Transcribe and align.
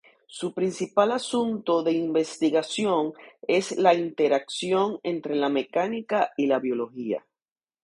Su 0.25 0.51
principal 0.55 1.11
asunto 1.11 1.83
de 1.83 1.91
investigación 1.91 3.13
es 3.47 3.77
la 3.77 3.93
interacción 3.93 4.97
entre 5.03 5.35
la 5.35 5.47
mecánica 5.49 6.31
y 6.37 6.47
la 6.47 6.57
biología. 6.57 7.23